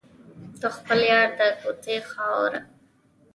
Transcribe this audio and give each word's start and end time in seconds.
د 0.61 0.63
خپل 0.75 0.99
یار 1.11 1.27
د 1.37 1.39
کوڅې 1.61 1.97
خاورې. 2.11 2.59